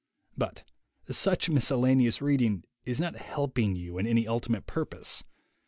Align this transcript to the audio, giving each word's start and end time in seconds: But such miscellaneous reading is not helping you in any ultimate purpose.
But 0.35 0.63
such 1.11 1.47
miscellaneous 1.47 2.23
reading 2.23 2.63
is 2.85 2.99
not 2.99 3.17
helping 3.17 3.75
you 3.75 3.99
in 3.99 4.07
any 4.07 4.27
ultimate 4.27 4.65
purpose. 4.65 5.23